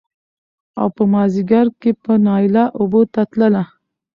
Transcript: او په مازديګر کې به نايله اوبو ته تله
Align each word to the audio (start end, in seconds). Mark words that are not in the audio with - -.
او 0.79 0.87
په 0.95 1.03
مازديګر 1.13 1.67
کې 1.81 1.91
به 2.01 2.13
نايله 2.25 2.63
اوبو 2.79 3.01
ته 3.13 3.21
تله 3.31 3.63